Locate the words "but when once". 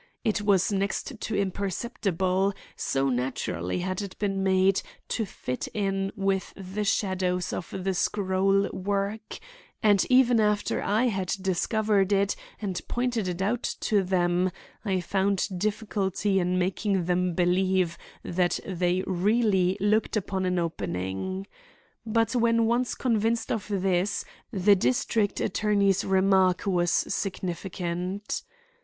22.07-22.95